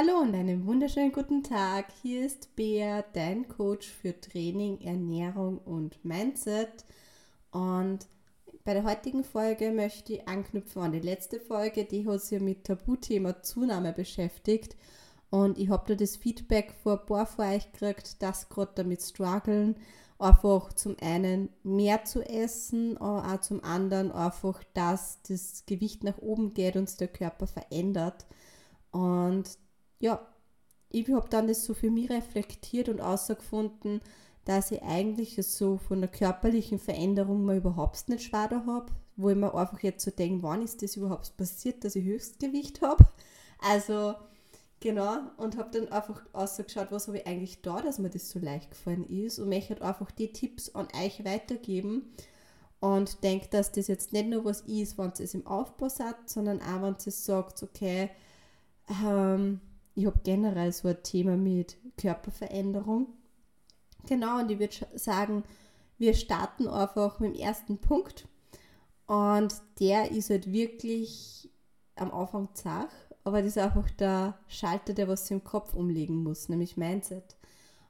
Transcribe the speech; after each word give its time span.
Hallo 0.00 0.20
und 0.20 0.32
einen 0.32 0.64
wunderschönen 0.64 1.10
guten 1.10 1.42
Tag. 1.42 1.86
Hier 2.02 2.24
ist 2.24 2.54
Bea, 2.54 3.02
dein 3.14 3.48
Coach 3.48 3.88
für 3.88 4.20
Training, 4.20 4.80
Ernährung 4.80 5.58
und 5.58 6.04
Mindset. 6.04 6.84
Und 7.50 8.06
bei 8.62 8.74
der 8.74 8.84
heutigen 8.84 9.24
Folge 9.24 9.72
möchte 9.72 10.12
ich 10.12 10.28
anknüpfen 10.28 10.82
an 10.82 10.92
die 10.92 11.00
letzte 11.00 11.40
Folge, 11.40 11.84
die 11.84 12.06
hat 12.06 12.20
sich 12.20 12.40
mit 12.40 12.62
Tabuthema 12.62 13.42
Zunahme 13.42 13.92
beschäftigt. 13.92 14.76
Und 15.30 15.58
ich 15.58 15.68
habe 15.68 15.82
da 15.88 15.94
das 15.96 16.14
Feedback 16.14 16.74
vor 16.80 17.00
ein 17.00 17.06
paar 17.06 17.26
von 17.26 17.46
euch 17.46 17.72
gekriegt, 17.72 18.22
dass 18.22 18.48
gerade 18.48 18.70
damit 18.76 19.02
strugglen, 19.02 19.74
einfach 20.20 20.72
zum 20.74 20.94
einen 21.00 21.48
mehr 21.64 22.04
zu 22.04 22.22
essen, 22.22 22.98
aber 22.98 23.34
auch 23.34 23.40
zum 23.40 23.64
anderen 23.64 24.12
einfach, 24.12 24.62
dass 24.74 25.22
das 25.22 25.64
Gewicht 25.66 26.04
nach 26.04 26.18
oben 26.18 26.54
geht 26.54 26.76
und 26.76 26.88
sich 26.88 26.98
der 26.98 27.08
Körper 27.08 27.48
verändert. 27.48 28.26
Und 28.92 29.58
ja, 29.98 30.26
ich 30.90 31.08
habe 31.10 31.28
dann 31.28 31.48
das 31.48 31.64
so 31.64 31.74
für 31.74 31.90
mich 31.90 32.10
reflektiert 32.10 32.88
und 32.88 32.98
herausgefunden, 32.98 34.00
dass 34.44 34.70
ich 34.70 34.82
eigentlich 34.82 35.36
so 35.46 35.76
von 35.76 36.00
der 36.00 36.10
körperlichen 36.10 36.78
Veränderung 36.78 37.44
mal 37.44 37.58
überhaupt 37.58 38.08
nicht 38.08 38.24
schwer 38.24 38.50
habe, 38.66 38.86
wo 39.16 39.28
ich 39.28 39.36
mir 39.36 39.54
einfach 39.54 39.80
jetzt 39.82 40.04
so 40.04 40.10
denke, 40.10 40.42
wann 40.42 40.62
ist 40.62 40.82
das 40.82 40.96
überhaupt 40.96 41.36
passiert, 41.36 41.84
dass 41.84 41.96
ich 41.96 42.04
Höchstgewicht 42.04 42.80
habe. 42.80 43.06
Also 43.58 44.14
genau, 44.80 45.18
und 45.36 45.58
habe 45.58 45.78
dann 45.78 45.92
einfach 45.92 46.22
ausgeschaut, 46.32 46.90
was 46.90 47.08
habe 47.08 47.18
ich 47.18 47.26
eigentlich 47.26 47.60
da, 47.60 47.82
dass 47.82 47.98
mir 47.98 48.08
das 48.08 48.30
so 48.30 48.38
leicht 48.38 48.70
gefallen 48.70 49.04
ist 49.04 49.38
und 49.38 49.50
möchte 49.50 49.74
halt 49.74 49.82
einfach 49.82 50.10
die 50.12 50.32
Tipps 50.32 50.74
an 50.74 50.88
euch 50.96 51.24
weitergeben 51.26 52.14
und 52.80 53.22
denke, 53.24 53.48
dass 53.50 53.72
das 53.72 53.88
jetzt 53.88 54.12
nicht 54.14 54.28
nur 54.28 54.46
was 54.46 54.62
ist, 54.62 54.96
wenn 54.96 55.10
es 55.10 55.34
im 55.34 55.46
Aufbau 55.46 55.90
seid, 55.90 56.16
sondern 56.26 56.62
auch, 56.62 56.80
wenn 56.80 56.94
es 56.94 57.24
sagt, 57.24 57.62
okay, 57.62 58.08
ähm, 59.04 59.60
ich 59.98 60.06
habe 60.06 60.20
generell 60.22 60.70
so 60.70 60.86
ein 60.86 61.02
Thema 61.02 61.36
mit 61.36 61.76
Körperveränderung. 61.96 63.08
Genau, 64.06 64.38
und 64.38 64.48
ich 64.48 64.60
würde 64.60 64.76
sagen, 64.94 65.42
wir 65.98 66.14
starten 66.14 66.68
einfach 66.68 67.18
mit 67.18 67.34
dem 67.34 67.40
ersten 67.40 67.78
Punkt. 67.78 68.28
Und 69.08 69.60
der 69.80 70.12
ist 70.12 70.30
halt 70.30 70.52
wirklich 70.52 71.50
am 71.96 72.12
Anfang 72.12 72.48
zach, 72.54 72.92
aber 73.24 73.38
das 73.42 73.56
ist 73.56 73.58
einfach 73.58 73.90
der 73.90 74.38
Schalter, 74.46 74.94
der 74.94 75.08
was 75.08 75.28
im 75.32 75.42
Kopf 75.42 75.74
umlegen 75.74 76.22
muss, 76.22 76.48
nämlich 76.48 76.76
Mindset. 76.76 77.36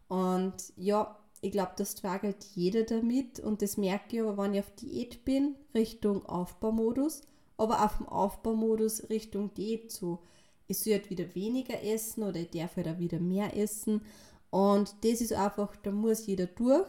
Und 0.09 0.55
ja, 0.77 1.15
ich 1.43 1.53
glaube, 1.53 1.73
das 1.77 1.93
struggelt 1.93 2.43
jeder 2.55 2.85
damit 2.85 3.39
und 3.39 3.61
das 3.61 3.77
merke 3.77 4.17
ich 4.17 4.23
aber, 4.23 4.43
wenn 4.43 4.55
ich 4.55 4.61
auf 4.61 4.75
Diät 4.77 5.27
bin, 5.27 5.57
Richtung 5.75 6.25
Aufbaumodus, 6.25 7.21
aber 7.59 7.85
auf 7.85 7.99
dem 7.99 8.09
Aufbaumodus 8.09 9.11
Richtung 9.11 9.53
Diät 9.53 9.93
zu 9.93 10.21
ich 10.69 10.79
soll 10.79 10.93
halt 10.93 11.11
wieder 11.11 11.35
weniger 11.35 11.83
essen 11.83 12.23
oder 12.23 12.37
ich 12.37 12.51
darf 12.51 12.77
halt 12.77 12.89
auch 12.89 12.99
wieder 12.99 13.19
mehr 13.19 13.57
essen. 13.57 14.03
Und 14.51 14.95
das 15.03 15.21
ist 15.21 15.33
einfach, 15.33 15.75
da 15.77 15.91
muss 15.91 16.27
jeder 16.27 16.47
durch. 16.47 16.89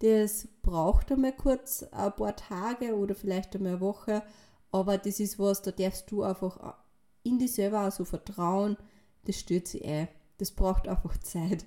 Das 0.00 0.46
braucht 0.62 1.10
einmal 1.10 1.32
kurz 1.32 1.82
ein 1.84 2.14
paar 2.14 2.36
Tage 2.36 2.94
oder 2.94 3.14
vielleicht 3.14 3.56
einmal 3.56 3.72
eine 3.72 3.80
Woche. 3.80 4.22
Aber 4.70 4.98
das 4.98 5.20
ist 5.20 5.38
was, 5.38 5.62
da 5.62 5.70
darfst 5.70 6.10
du 6.10 6.22
einfach 6.22 6.76
in 7.22 7.38
dich 7.38 7.52
selber 7.52 7.88
auch 7.88 7.92
so 7.92 8.04
vertrauen. 8.04 8.76
Das 9.24 9.40
stört 9.40 9.68
sich 9.68 9.84
ein. 9.84 10.08
Das 10.38 10.50
braucht 10.50 10.86
einfach 10.86 11.16
Zeit. 11.20 11.64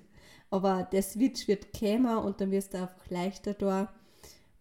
Aber 0.50 0.84
der 0.84 1.02
Switch 1.02 1.48
wird 1.48 1.72
kämer 1.72 2.24
und 2.24 2.40
dann 2.40 2.52
wirst 2.52 2.74
du 2.74 2.78
einfach 2.78 3.10
leichter 3.10 3.54
da. 3.54 3.92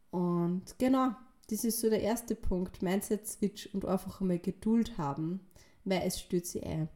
Und 0.09 0.63
genau, 0.79 1.11
das 1.49 1.63
ist 1.63 1.79
so 1.79 1.89
der 1.89 2.01
erste 2.01 2.33
Punkt. 2.33 2.81
Mindset-Switch 2.81 3.69
und 3.73 3.85
einfach 3.85 4.19
einmal 4.19 4.39
Geduld 4.39 4.97
haben 4.97 5.41
weil 5.87 6.03
es 6.05 6.19
stürzt 6.19 6.51
sie 6.51 6.63
ein. 6.63 6.89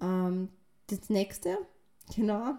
Ähm, 0.00 0.48
das 0.86 1.10
nächste, 1.10 1.58
genau, 2.14 2.54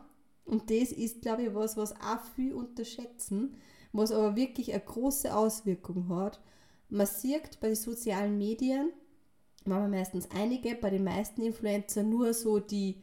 und 0.45 0.69
das 0.71 0.91
ist, 0.91 1.21
glaube 1.21 1.43
ich, 1.43 1.53
was, 1.53 1.77
was 1.77 1.93
auch 2.01 2.21
viel 2.35 2.53
unterschätzen, 2.53 3.55
was 3.91 4.11
aber 4.11 4.35
wirklich 4.35 4.73
eine 4.73 4.81
große 4.81 5.35
Auswirkung 5.35 6.09
hat. 6.09 6.39
Man 6.89 7.05
sieht 7.05 7.59
bei 7.59 7.67
den 7.67 7.75
sozialen 7.75 8.37
Medien, 8.37 8.91
machen 9.65 9.91
meistens 9.91 10.29
einige, 10.31 10.75
bei 10.75 10.89
den 10.89 11.03
meisten 11.03 11.43
Influencer 11.43 12.01
nur 12.01 12.33
so 12.33 12.59
die 12.59 13.01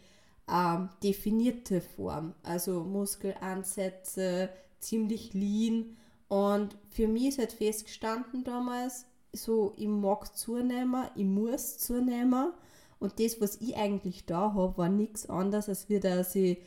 ähm, 0.48 0.88
definierte 1.02 1.80
Form, 1.80 2.34
also 2.42 2.82
Muskelansätze, 2.82 4.50
ziemlich 4.80 5.32
lean. 5.32 5.96
Und 6.28 6.76
für 6.90 7.06
mich 7.06 7.28
ist 7.28 7.38
halt 7.38 7.52
festgestanden 7.52 8.42
damals, 8.42 9.06
so, 9.40 9.74
ich 9.76 9.88
mag 9.88 10.36
zunehmen, 10.36 11.06
ich 11.14 11.24
muss 11.24 11.78
zunehmen. 11.78 12.52
Und 12.98 13.20
das, 13.20 13.40
was 13.40 13.60
ich 13.60 13.76
eigentlich 13.76 14.26
da 14.26 14.54
habe, 14.54 14.78
war 14.78 14.88
nichts 14.88 15.28
anderes, 15.28 15.68
als 15.68 15.88
wir 15.88 16.00
da 16.00 16.24
sie 16.24 16.62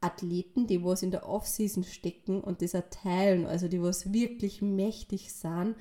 Athleten, 0.00 0.66
die 0.66 0.84
was 0.84 1.02
in 1.02 1.10
der 1.10 1.28
Offseason 1.28 1.84
stecken 1.84 2.40
und 2.40 2.62
das 2.62 2.74
erteilen, 2.74 3.46
also 3.46 3.68
die 3.68 3.82
was 3.82 4.12
wirklich 4.12 4.62
mächtig 4.62 5.32
sind, 5.32 5.76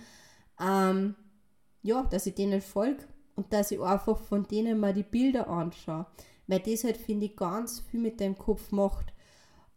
ähm, 0.60 1.16
ja, 1.82 2.04
dass 2.04 2.26
ich 2.26 2.36
denen 2.36 2.62
folge 2.62 3.04
und 3.36 3.52
dass 3.54 3.72
ich 3.72 3.82
einfach 3.82 4.18
von 4.18 4.48
denen 4.48 4.80
mal 4.80 4.94
die 4.94 5.04
Bilder 5.04 5.50
anschaue. 5.50 6.06
Weil 6.48 6.60
das 6.60 6.84
halt, 6.84 6.98
finde 6.98 7.26
ich, 7.26 7.36
ganz 7.36 7.80
viel 7.80 8.00
mit 8.00 8.22
deinem 8.22 8.38
Kopf 8.38 8.72
macht. 8.72 9.14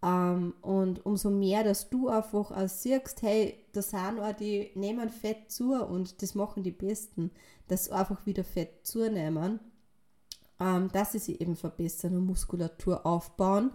Ähm, 0.03 0.55
und 0.63 1.05
umso 1.05 1.31
mehr, 1.31 1.65
dass 1.65 1.91
du 1.91 2.09
einfach 2.09 2.51
auch 2.51 2.69
siehst, 2.69 3.23
hey, 3.23 3.65
da 3.73 3.83
sind 3.83 4.21
auch 4.21 4.33
die 4.33 4.71
nehmen 4.75 5.11
Fett 5.11 5.51
zu 5.51 5.75
und 5.75 6.23
das 6.23 6.35
machen 6.35 6.63
die 6.63 6.71
Besten, 6.71 7.33
dass 7.67 7.87
sie 7.87 7.93
einfach 7.93 8.25
wieder 8.25 8.45
Fett 8.45 8.87
zunehmen, 8.87 9.61
ähm, 10.61 10.91
dass 10.93 11.13
sie 11.13 11.19
sich 11.19 11.41
eben 11.41 11.57
verbessern 11.57 12.17
und 12.17 12.27
Muskulatur 12.27 13.05
aufbauen. 13.05 13.73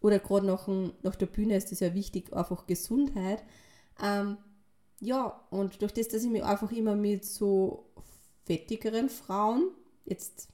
Oder 0.00 0.20
gerade 0.20 0.46
nach, 0.46 0.68
nach 1.02 1.16
der 1.16 1.26
Bühne 1.26 1.56
ist 1.56 1.72
das 1.72 1.80
ja 1.80 1.92
wichtig, 1.92 2.32
einfach 2.32 2.66
Gesundheit. 2.66 3.42
Ähm, 4.02 4.38
ja, 5.00 5.40
und 5.50 5.82
durch 5.82 5.92
das, 5.92 6.08
dass 6.08 6.24
ich 6.24 6.30
mich 6.30 6.44
einfach 6.44 6.72
immer 6.72 6.94
mit 6.94 7.24
so 7.24 7.90
fettigeren 8.46 9.08
Frauen, 9.08 9.70
jetzt 10.04 10.48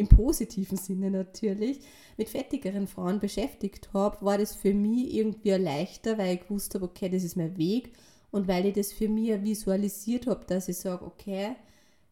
im 0.00 0.08
positiven 0.08 0.78
Sinne 0.78 1.10
natürlich, 1.10 1.80
mit 2.16 2.28
fettigeren 2.28 2.86
Frauen 2.86 3.20
beschäftigt 3.20 3.92
habe, 3.92 4.24
war 4.24 4.38
das 4.38 4.54
für 4.54 4.74
mich 4.74 5.14
irgendwie 5.14 5.50
leichter, 5.50 6.18
weil 6.18 6.36
ich 6.36 6.42
gewusst 6.42 6.74
habe, 6.74 6.86
okay, 6.86 7.08
das 7.08 7.22
ist 7.22 7.36
mein 7.36 7.56
Weg 7.56 7.92
und 8.30 8.48
weil 8.48 8.66
ich 8.66 8.74
das 8.74 8.92
für 8.92 9.08
mich 9.08 9.42
visualisiert 9.42 10.26
habe, 10.26 10.44
dass 10.46 10.68
ich 10.68 10.78
sage, 10.78 11.04
okay, 11.04 11.54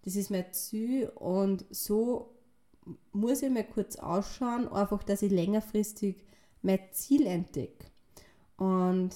das 0.03 0.17
ist 0.17 0.31
mein 0.31 0.53
Ziel 0.53 1.11
und 1.15 1.65
so 1.71 2.35
muss 3.13 3.43
ich 3.43 3.51
mal 3.51 3.65
kurz 3.65 3.97
ausschauen, 3.97 4.69
einfach, 4.69 5.03
dass 5.03 5.23
ich 5.23 5.31
längerfristig 5.31 6.25
mein 6.63 6.81
Ziel 6.93 7.27
entdecke 7.27 7.87
und 8.57 9.11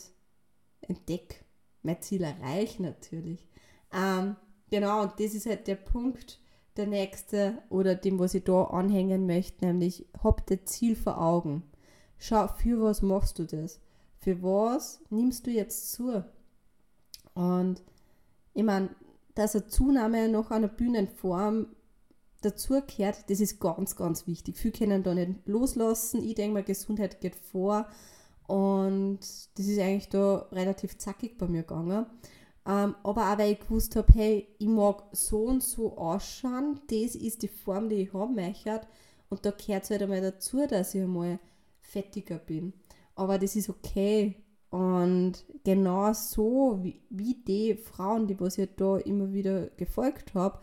entdecke, 0.80 1.36
mein 1.82 2.00
Ziel 2.00 2.22
erreiche 2.22 2.82
natürlich. 2.82 3.46
Ähm, 3.92 4.36
genau, 4.70 5.02
und 5.02 5.12
das 5.18 5.34
ist 5.34 5.46
halt 5.46 5.66
der 5.66 5.76
Punkt, 5.76 6.41
der 6.76 6.86
nächste 6.86 7.58
oder 7.68 7.94
dem, 7.94 8.18
was 8.18 8.34
ich 8.34 8.44
da 8.44 8.64
anhängen 8.64 9.26
möchte, 9.26 9.66
nämlich 9.66 10.06
hab 10.22 10.46
das 10.46 10.64
Ziel 10.64 10.96
vor 10.96 11.20
Augen. 11.20 11.62
Schau, 12.18 12.48
für 12.48 12.80
was 12.82 13.02
machst 13.02 13.38
du 13.38 13.44
das? 13.44 13.80
Für 14.18 14.42
was 14.42 15.00
nimmst 15.10 15.46
du 15.46 15.50
jetzt 15.50 15.92
zu? 15.92 16.24
Und 17.34 17.82
ich 18.54 18.62
meine, 18.62 18.90
dass 19.34 19.54
eine 19.54 19.66
Zunahme 19.66 20.28
nach 20.28 20.50
einer 20.50 20.68
Bühnenform 20.68 21.66
dazugehört, 22.42 23.28
das 23.28 23.40
ist 23.40 23.60
ganz, 23.60 23.96
ganz 23.96 24.26
wichtig. 24.26 24.56
Viele 24.56 24.72
können 24.72 25.02
da 25.02 25.14
nicht 25.14 25.46
loslassen. 25.46 26.22
Ich 26.22 26.34
denke 26.34 26.54
mal, 26.54 26.62
Gesundheit 26.62 27.20
geht 27.20 27.36
vor. 27.36 27.86
Und 28.46 29.20
das 29.20 29.66
ist 29.66 29.78
eigentlich 29.78 30.08
da 30.08 30.46
relativ 30.52 30.98
zackig 30.98 31.38
bei 31.38 31.46
mir 31.46 31.62
gegangen. 31.62 32.06
Ähm, 32.64 32.94
aber 33.02 33.32
auch 33.32 33.38
weil 33.38 33.52
ich 33.52 33.60
gewusst 33.60 33.96
habe, 33.96 34.12
hey, 34.12 34.48
ich 34.58 34.68
mag 34.68 35.04
so 35.12 35.44
und 35.44 35.62
so 35.62 35.96
ausschauen, 35.96 36.80
das 36.88 37.16
ist 37.16 37.42
die 37.42 37.48
Form, 37.48 37.88
die 37.88 37.96
ich 37.96 38.12
haben 38.12 38.34
möchte. 38.34 38.80
Und 39.28 39.44
da 39.44 39.50
gehört 39.50 39.84
es 39.84 39.90
halt 39.90 40.02
einmal 40.02 40.20
dazu, 40.20 40.64
dass 40.66 40.94
ich 40.94 41.02
einmal 41.02 41.38
fettiger 41.80 42.38
bin. 42.38 42.72
Aber 43.14 43.38
das 43.38 43.56
ist 43.56 43.68
okay. 43.68 44.36
Und 44.70 45.44
genau 45.64 46.12
so 46.12 46.78
wie, 46.82 47.02
wie 47.10 47.34
die 47.34 47.74
Frauen, 47.74 48.26
die 48.26 48.38
was 48.40 48.58
ich 48.58 48.70
da 48.76 48.96
immer 48.98 49.32
wieder 49.32 49.66
gefolgt 49.76 50.34
habe, 50.34 50.60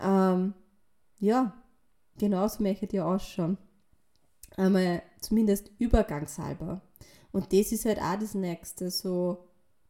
ähm, 0.00 0.54
ja, 1.20 1.54
genauso 2.18 2.62
möchte 2.62 2.86
ich 2.86 3.00
ausschauen. 3.00 3.56
Einmal 4.56 5.02
zumindest 5.20 5.70
übergangshalber. 5.78 6.82
Und 7.32 7.52
das 7.52 7.72
ist 7.72 7.84
halt 7.86 8.00
auch 8.00 8.18
das 8.18 8.34
Nächste, 8.34 8.90
so 8.90 9.44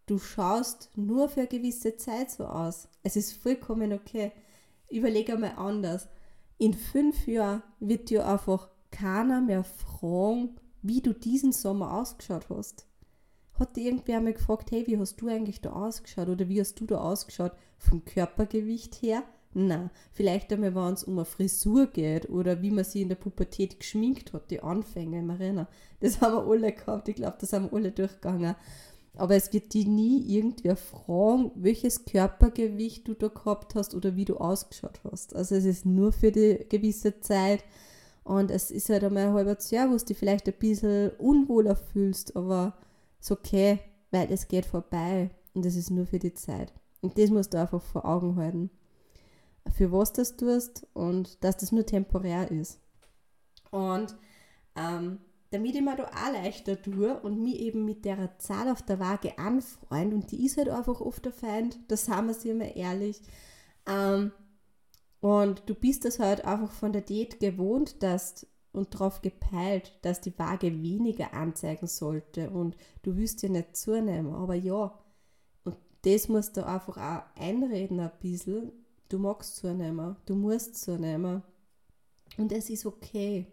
du 0.06 0.18
schaust 0.18 0.90
nur 0.96 1.28
für 1.28 1.40
eine 1.40 1.48
gewisse 1.48 1.96
Zeit 1.96 2.30
so 2.30 2.44
aus. 2.44 2.88
Es 3.02 3.16
ist 3.16 3.32
vollkommen 3.32 3.92
okay. 3.92 4.32
Überleg 4.90 5.30
einmal 5.30 5.54
anders. 5.56 6.08
In 6.58 6.74
fünf 6.74 7.26
Jahren 7.26 7.62
wird 7.80 8.10
dir 8.10 8.26
einfach 8.26 8.68
keiner 8.90 9.40
mehr 9.40 9.64
fragen, 9.64 10.56
wie 10.82 11.00
du 11.00 11.12
diesen 11.12 11.52
Sommer 11.52 11.94
ausgeschaut 11.94 12.48
hast. 12.50 12.86
Hat 13.54 13.76
dir 13.76 13.84
irgendwer 13.84 14.18
einmal 14.18 14.34
gefragt, 14.34 14.70
hey, 14.70 14.86
wie 14.86 14.98
hast 14.98 15.20
du 15.20 15.28
eigentlich 15.28 15.60
da 15.60 15.72
ausgeschaut 15.72 16.28
oder 16.28 16.48
wie 16.48 16.60
hast 16.60 16.80
du 16.80 16.86
da 16.86 16.98
ausgeschaut 16.98 17.52
vom 17.78 18.04
Körpergewicht 18.04 19.00
her? 19.02 19.22
Na, 19.56 19.90
vielleicht 20.10 20.52
einmal, 20.52 20.74
wenn 20.74 20.94
es 20.94 21.04
um 21.04 21.14
eine 21.16 21.24
Frisur 21.24 21.86
geht 21.86 22.28
oder 22.28 22.60
wie 22.60 22.72
man 22.72 22.82
sie 22.82 23.02
in 23.02 23.08
der 23.08 23.16
Pubertät 23.16 23.78
geschminkt 23.78 24.32
hat, 24.32 24.50
die 24.50 24.60
Anfänge 24.60 25.20
im 25.20 25.30
Arena. 25.30 25.68
Das 26.00 26.20
haben 26.20 26.34
wir 26.34 26.50
alle 26.50 26.72
gehabt, 26.72 27.08
ich 27.08 27.14
glaube, 27.14 27.36
das 27.40 27.52
haben 27.52 27.70
wir 27.70 27.72
alle 27.72 27.92
durchgegangen. 27.92 28.56
Aber 29.16 29.36
es 29.36 29.52
wird 29.52 29.74
die 29.74 29.84
nie 29.84 30.36
irgendwer 30.36 30.76
fragen, 30.76 31.52
welches 31.54 32.04
Körpergewicht 32.04 33.06
du 33.06 33.14
da 33.14 33.28
gehabt 33.28 33.74
hast 33.74 33.94
oder 33.94 34.16
wie 34.16 34.24
du 34.24 34.38
ausgeschaut 34.38 35.00
hast. 35.04 35.36
Also 35.36 35.54
es 35.54 35.64
ist 35.64 35.86
nur 35.86 36.12
für 36.12 36.32
die 36.32 36.66
gewisse 36.68 37.20
Zeit 37.20 37.64
und 38.24 38.50
es 38.50 38.70
ist 38.70 38.88
halt 38.88 39.04
einmal 39.04 39.28
ein 39.28 39.34
halber 39.34 39.58
du 39.58 39.96
dich 39.96 40.18
vielleicht 40.18 40.48
ein 40.48 40.58
bisschen 40.58 41.10
unwohler 41.18 41.76
fühlst, 41.76 42.34
aber 42.34 42.74
ist 43.20 43.30
okay, 43.30 43.78
weil 44.10 44.32
es 44.32 44.48
geht 44.48 44.66
vorbei 44.66 45.30
und 45.54 45.64
es 45.64 45.76
ist 45.76 45.90
nur 45.90 46.06
für 46.06 46.18
die 46.18 46.34
Zeit. 46.34 46.72
Und 47.00 47.18
das 47.18 47.30
musst 47.30 47.54
du 47.54 47.60
einfach 47.60 47.82
vor 47.82 48.04
Augen 48.06 48.36
halten. 48.36 48.70
Für 49.76 49.92
was 49.92 50.12
das 50.12 50.36
tust 50.36 50.86
und 50.92 51.42
dass 51.44 51.56
das 51.56 51.70
nur 51.70 51.86
temporär 51.86 52.50
ist. 52.50 52.80
Und 53.70 54.16
ähm, 54.76 55.18
damit 55.54 55.76
ich 55.76 55.82
mir 55.82 55.94
da 55.94 56.06
auch 56.06 56.32
leichter 56.32 56.82
tue 56.82 57.16
und 57.20 57.40
mich 57.40 57.60
eben 57.60 57.84
mit 57.84 58.04
der 58.04 58.36
Zahl 58.38 58.68
auf 58.68 58.82
der 58.82 58.98
Waage 58.98 59.38
anfreund 59.38 60.12
und 60.12 60.32
die 60.32 60.44
ist 60.44 60.56
halt 60.56 60.68
einfach 60.68 61.00
oft 61.00 61.24
der 61.24 61.32
Feind, 61.32 61.78
das 61.86 62.06
sagen 62.06 62.26
wir 62.26 62.34
sich 62.34 62.50
immer 62.50 62.74
ehrlich. 62.74 63.22
Ähm, 63.86 64.32
und 65.20 65.62
du 65.66 65.76
bist 65.76 66.04
das 66.04 66.18
halt 66.18 66.44
einfach 66.44 66.72
von 66.72 66.92
der 66.92 67.02
Diät 67.02 67.38
gewohnt, 67.38 68.02
dass 68.02 68.48
und 68.72 68.92
darauf 68.94 69.22
gepeilt, 69.22 69.96
dass 70.02 70.20
die 70.20 70.36
Waage 70.36 70.82
weniger 70.82 71.32
anzeigen 71.32 71.86
sollte 71.86 72.50
und 72.50 72.76
du 73.02 73.14
willst 73.14 73.44
ja 73.44 73.48
nicht 73.48 73.76
zunehmen, 73.76 74.34
aber 74.34 74.56
ja, 74.56 74.98
und 75.62 75.76
das 76.02 76.28
musst 76.28 76.56
du 76.56 76.66
einfach 76.66 76.96
auch 76.96 77.40
einreden 77.40 78.00
ein 78.00 78.10
bisschen, 78.20 78.72
du 79.08 79.20
magst 79.20 79.54
zunehmen, 79.54 80.16
du 80.26 80.34
musst 80.34 80.80
zunehmen 80.80 81.44
und 82.38 82.50
es 82.50 82.70
ist 82.70 82.86
okay, 82.86 83.46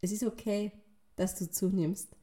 es 0.00 0.10
ist 0.10 0.24
okay 0.24 0.72
dass 1.16 1.34
du 1.36 1.50
zunimmst. 1.50 2.16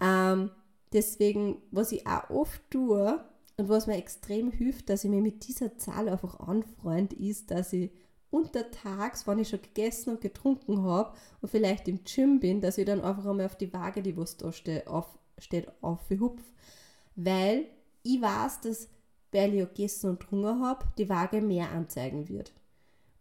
Ähm, 0.00 0.50
deswegen, 0.92 1.62
was 1.70 1.92
ich 1.92 2.06
auch 2.06 2.30
oft 2.30 2.60
tue 2.70 3.24
und 3.56 3.68
was 3.68 3.86
mir 3.86 3.96
extrem 3.96 4.50
hilft, 4.50 4.88
dass 4.88 5.04
ich 5.04 5.10
mir 5.10 5.20
mit 5.20 5.46
dieser 5.48 5.76
Zahl 5.78 6.08
einfach 6.08 6.40
anfreund, 6.40 7.12
ist, 7.12 7.50
dass 7.50 7.72
ich 7.72 7.90
untertags, 8.30 9.26
wenn 9.26 9.38
ich 9.38 9.48
schon 9.48 9.62
gegessen 9.62 10.10
und 10.10 10.20
getrunken 10.20 10.82
habe 10.82 11.12
und 11.40 11.48
vielleicht 11.48 11.88
im 11.88 12.04
Gym 12.04 12.40
bin, 12.40 12.60
dass 12.60 12.78
ich 12.78 12.84
dann 12.84 13.00
einfach 13.00 13.26
einmal 13.26 13.46
auf 13.46 13.56
die 13.56 13.72
Waage, 13.72 14.02
die 14.02 14.16
was 14.16 14.36
da 14.36 14.52
steht, 14.52 14.86
auf, 14.86 15.18
steht 15.38 15.70
aufhupf. 15.82 16.42
Weil 17.16 17.66
ich 18.02 18.20
weiß, 18.20 18.60
dass, 18.60 18.88
weil 19.32 19.54
ich 19.54 19.60
gegessen 19.60 20.10
und 20.10 20.20
getrunken 20.20 20.62
habe, 20.62 20.86
die 20.98 21.08
Waage 21.08 21.40
mehr 21.40 21.70
anzeigen 21.70 22.28
wird. 22.28 22.52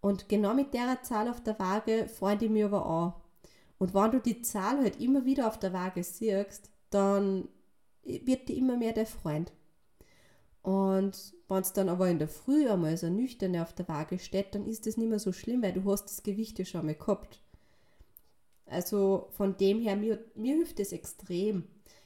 Und 0.02 0.30
genau 0.30 0.54
mit 0.54 0.74
der 0.74 1.02
Zahl 1.04 1.28
auf 1.30 1.42
der 1.42 1.58
Waage 1.58 2.08
freue 2.08 2.38
ich 2.40 2.50
mich 2.50 2.64
aber 2.64 2.86
an. 2.86 3.14
Und 3.80 3.94
wenn 3.94 4.12
du 4.12 4.20
die 4.20 4.42
Zahl 4.42 4.80
halt 4.80 5.00
immer 5.00 5.26
wieder 5.26 5.48
auf 5.48 5.60
der 5.60 5.74
Waage 5.74 6.04
siehst, 6.04 6.70
dann 6.90 7.48
wird 8.04 8.50
die 8.50 8.58
immer 8.58 8.78
mehr 8.78 8.94
der 8.94 9.06
Freund. 9.06 9.52
Und 10.64 11.34
wenn 11.48 11.62
es 11.62 11.74
dann 11.74 11.88
aber 11.88 12.10
in 12.10 12.20
der 12.20 12.28
Früh 12.28 12.70
einmal 12.70 12.98
so 12.98 13.10
nüchtern 13.10 13.56
auf 13.58 13.74
der 13.74 13.88
Waage 13.88 14.20
steht, 14.20 14.54
dann 14.56 14.66
ist 14.66 14.86
das 14.86 14.98
nicht 14.98 15.10
mehr 15.10 15.20
so 15.20 15.32
schlimm, 15.32 15.62
weil 15.62 15.74
du 15.74 15.90
hast 15.90 16.06
das 16.06 16.24
Gewicht 16.24 16.60
ja 16.60 16.66
schon 16.66 16.86
mal 16.86 16.96
gehabt. 16.96 17.42
Also 18.66 19.30
von 19.32 19.56
dem 19.58 19.80
her, 19.80 19.96
mir, 19.96 20.20
mir 20.36 20.56
hilft 20.56 20.80
das 20.80 20.92
extrem. 20.92 21.64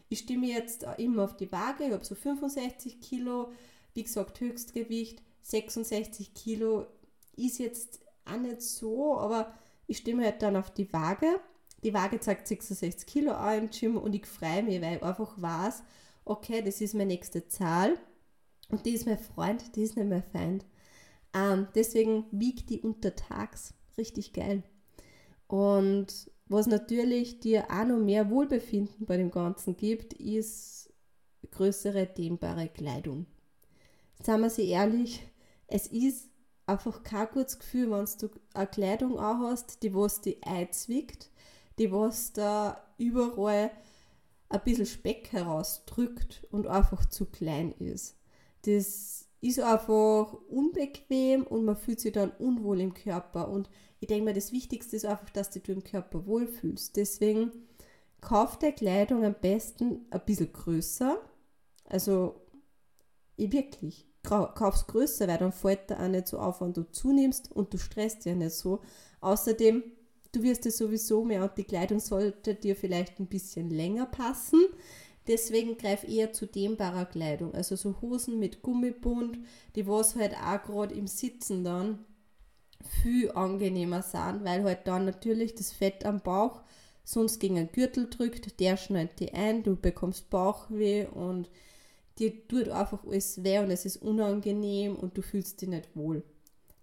Ich 0.09 0.19
stimme 0.19 0.47
jetzt 0.47 0.85
immer 0.97 1.23
auf 1.23 1.37
die 1.37 1.51
Waage, 1.51 1.85
ich 1.85 1.93
habe 1.93 2.05
so 2.05 2.15
65 2.15 3.01
Kilo, 3.01 3.51
wie 3.93 4.03
gesagt 4.03 4.39
Höchstgewicht, 4.39 5.23
66 5.41 6.33
Kilo 6.33 6.85
ist 7.35 7.57
jetzt 7.59 7.99
auch 8.25 8.37
nicht 8.37 8.61
so, 8.61 9.17
aber 9.17 9.53
ich 9.87 9.97
stimme 9.97 10.25
halt 10.25 10.41
dann 10.41 10.55
auf 10.55 10.71
die 10.71 10.91
Waage 10.93 11.39
die 11.83 11.93
Waage 11.93 12.19
zeigt 12.19 12.47
66 12.47 13.07
Kilo 13.07 13.33
auch 13.33 13.57
im 13.57 13.69
Gym 13.69 13.97
und 13.97 14.13
ich 14.13 14.25
freue 14.25 14.63
mich, 14.63 14.81
weil 14.81 14.97
ich 14.97 15.03
einfach 15.03 15.41
weiß, 15.41 15.83
okay, 16.25 16.61
das 16.61 16.81
ist 16.81 16.93
meine 16.93 17.07
nächste 17.07 17.47
Zahl 17.47 17.97
und 18.69 18.85
die 18.85 18.91
ist 18.91 19.05
mein 19.05 19.17
Freund, 19.17 19.75
die 19.75 19.83
ist 19.83 19.97
nicht 19.97 20.07
mein 20.09 20.23
Feind. 20.23 20.65
Ähm, 21.33 21.67
deswegen 21.75 22.25
wiegt 22.31 22.69
die 22.69 22.81
untertags. 22.81 23.73
Richtig 23.97 24.33
geil. 24.33 24.63
Und 25.47 26.31
was 26.47 26.67
natürlich 26.67 27.39
dir 27.39 27.65
auch 27.69 27.85
noch 27.85 27.99
mehr 27.99 28.29
Wohlbefinden 28.29 29.05
bei 29.05 29.17
dem 29.17 29.31
Ganzen 29.31 29.75
gibt, 29.75 30.13
ist 30.13 30.93
größere 31.51 32.05
dehnbare 32.05 32.69
Kleidung. 32.69 33.25
Sagen 34.21 34.43
wir 34.43 34.49
sie 34.49 34.67
ehrlich, 34.69 35.21
es 35.67 35.87
ist 35.87 36.29
einfach 36.67 37.03
kein 37.03 37.27
gutes 37.27 37.59
Gefühl, 37.59 37.91
wenn 37.91 38.05
du 38.05 38.29
eine 38.53 38.67
Kleidung 38.67 39.17
auch 39.17 39.39
hast, 39.39 39.83
die 39.83 39.93
was 39.93 40.21
die 40.21 40.41
einzwickt 40.43 41.30
die 41.81 41.91
was 41.91 42.31
da 42.31 42.77
überall 42.97 43.71
ein 44.49 44.61
bisschen 44.63 44.85
Speck 44.85 45.31
herausdrückt 45.31 46.45
und 46.51 46.67
einfach 46.67 47.05
zu 47.07 47.25
klein 47.25 47.71
ist. 47.79 48.17
Das 48.63 49.27
ist 49.41 49.59
einfach 49.59 50.33
unbequem 50.49 51.43
und 51.43 51.65
man 51.65 51.75
fühlt 51.75 51.99
sich 51.99 52.11
dann 52.11 52.31
unwohl 52.37 52.79
im 52.79 52.93
Körper. 52.93 53.49
Und 53.49 53.69
ich 53.99 54.07
denke 54.07 54.25
mir, 54.25 54.33
das 54.33 54.51
Wichtigste 54.51 54.95
ist 54.95 55.05
einfach, 55.05 55.31
dass 55.31 55.49
du 55.49 55.59
dich 55.59 55.75
im 55.75 55.83
Körper 55.83 56.27
wohlfühlst. 56.27 56.95
Deswegen 56.95 57.51
kauf 58.19 58.59
der 58.59 58.73
Kleidung 58.73 59.25
am 59.25 59.33
besten 59.33 60.05
ein 60.11 60.21
bisschen 60.23 60.53
größer. 60.53 61.19
Also 61.85 62.35
ich 63.37 63.51
wirklich, 63.51 64.05
kauf's 64.21 64.85
größer, 64.85 65.27
weil 65.27 65.39
dann 65.39 65.51
fällt 65.51 65.89
da 65.89 66.03
auch 66.03 66.07
nicht 66.07 66.27
so 66.27 66.37
auf, 66.37 66.61
wenn 66.61 66.73
du 66.73 66.83
zunimmst 66.91 67.51
und 67.51 67.73
du 67.73 67.79
stresst 67.79 68.25
ja 68.25 68.35
nicht 68.35 68.53
so. 68.53 68.81
Außerdem 69.21 69.81
Du 70.31 70.43
wirst 70.43 70.65
es 70.65 70.77
sowieso 70.77 71.23
mehr 71.23 71.43
und 71.43 71.57
die 71.57 71.63
Kleidung 71.63 71.99
sollte 71.99 72.55
dir 72.55 72.75
vielleicht 72.75 73.19
ein 73.19 73.27
bisschen 73.27 73.69
länger 73.69 74.05
passen. 74.05 74.65
Deswegen 75.27 75.77
greif 75.77 76.03
eher 76.03 76.33
zu 76.33 76.47
dehnbarer 76.47 77.05
Kleidung, 77.05 77.53
also 77.53 77.75
so 77.75 77.95
Hosen 78.01 78.39
mit 78.39 78.61
Gummibund, 78.63 79.37
die 79.75 79.87
was 79.87 80.15
halt 80.15 80.33
auch 80.35 80.63
gerade 80.63 80.95
im 80.95 81.05
Sitzen 81.05 81.63
dann 81.63 81.99
viel 83.03 83.31
angenehmer 83.31 84.01
sind, 84.01 84.43
weil 84.43 84.63
halt 84.63 84.87
dann 84.87 85.05
natürlich 85.05 85.53
das 85.53 85.71
Fett 85.71 86.05
am 86.05 86.21
Bauch 86.21 86.61
sonst 87.03 87.39
gegen 87.39 87.57
einen 87.57 87.71
Gürtel 87.71 88.09
drückt, 88.09 88.59
der 88.59 88.77
schneidet 88.77 89.19
die 89.19 89.33
ein, 89.33 89.63
du 89.63 89.75
bekommst 89.75 90.29
Bauchweh 90.31 91.05
und 91.05 91.49
dir 92.17 92.47
tut 92.47 92.69
einfach 92.69 93.03
alles 93.05 93.43
weh 93.43 93.59
und 93.59 93.69
es 93.69 93.85
ist 93.85 93.97
unangenehm 93.97 94.95
und 94.95 95.17
du 95.17 95.21
fühlst 95.21 95.61
dich 95.61 95.69
nicht 95.69 95.95
wohl. 95.95 96.23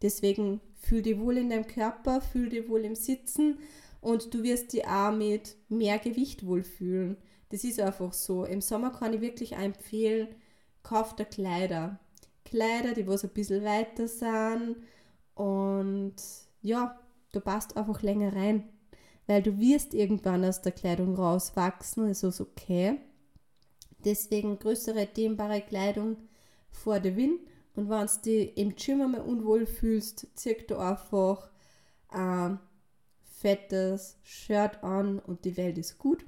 Deswegen 0.03 0.61
fühl 0.75 1.03
dich 1.03 1.19
wohl 1.19 1.39
in 1.39 1.51
deinem 1.51 1.67
Körper, 1.67 2.21
fühl 2.21 2.49
dich 2.51 2.69
wohl 2.69 2.85
im 2.85 2.95
Sitzen 2.95 3.59
und 4.01 4.33
du 4.33 4.43
wirst 4.43 4.73
dich 4.73 4.87
auch 4.87 5.13
mit 5.13 5.57
mehr 5.69 5.99
Gewicht 5.99 6.47
wohlfühlen. 6.47 7.17
Das 7.51 7.65
ist 7.65 7.81
einfach 7.81 8.13
so. 8.13 8.45
Im 8.45 8.61
Sommer 8.61 8.91
kann 8.91 9.15
ich 9.15 9.21
wirklich 9.21 9.53
empfehlen, 9.53 10.29
kauf 10.83 11.17
dir 11.17 11.25
Kleider. 11.25 11.99
Kleider, 12.45 12.95
die 12.95 13.07
was 13.07 13.25
ein 13.25 13.31
bisschen 13.31 13.65
weiter 13.65 14.09
sind 14.09 14.77
und 15.35 16.15
ja, 16.63 16.99
du 17.33 17.41
passt 17.41 17.77
einfach 17.77 18.03
länger 18.03 18.35
rein, 18.35 18.69
weil 19.27 19.43
du 19.43 19.59
wirst 19.59 19.95
irgendwann 19.95 20.45
aus 20.45 20.63
der 20.63 20.73
Kleidung 20.73 21.15
rauswachsen, 21.15 22.07
also 22.07 22.29
ist 22.29 22.41
okay. 22.41 22.99
Deswegen 24.05 24.59
größere 24.59 25.07
dehnbare 25.07 25.61
Kleidung 25.61 26.17
vor 26.71 27.01
der 27.01 27.17
Wind 27.17 27.41
und 27.75 27.89
wenn 27.89 28.07
du 28.07 28.21
dich 28.25 28.57
im 28.57 28.75
Gym 28.75 29.01
einmal 29.03 29.21
unwohl 29.21 29.67
fühlst, 29.67 30.27
zieh 30.35 30.57
du 30.67 30.77
einfach 30.77 31.51
ein 32.09 32.59
fettes 33.23 34.17
Shirt 34.23 34.83
an 34.83 35.19
und 35.21 35.45
die 35.45 35.57
Welt 35.57 35.79
ist 35.79 35.99
gut. 35.99 36.25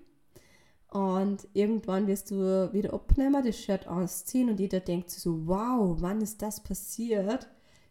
Und 0.91 1.47
irgendwann 1.53 2.07
wirst 2.07 2.31
du 2.31 2.73
wieder 2.73 2.93
abnehmen, 2.93 3.45
das 3.45 3.57
Shirt 3.57 3.87
ausziehen 3.87 4.51
und 4.51 4.59
jeder 4.59 4.81
denkt 4.81 5.11
so, 5.11 5.47
wow, 5.47 5.97
wann 6.01 6.21
ist 6.21 6.43
das 6.43 6.63
passiert? 6.63 7.49